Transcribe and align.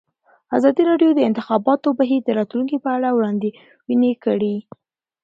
ازادي 0.57 0.83
راډیو 0.89 1.11
د 1.13 1.15
د 1.17 1.21
انتخاباتو 1.29 1.89
بهیر 1.99 2.21
د 2.25 2.29
راتلونکې 2.39 2.77
په 2.83 2.89
اړه 2.97 3.09
وړاندوینې 3.11 4.13
کړې. 4.23 4.55